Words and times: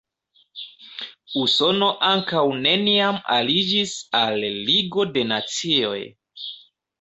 Usono 1.41 1.89
ankaŭ 2.11 2.41
neniam 2.63 3.19
aliĝis 3.35 3.93
al 4.21 4.43
Ligo 4.71 5.07
de 5.19 5.27
Nacioj. 5.35 6.01